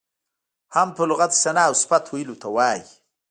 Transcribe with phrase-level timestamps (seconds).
[0.73, 2.81] حمد په لغت کې ثنا او صفت ویلو ته وایي.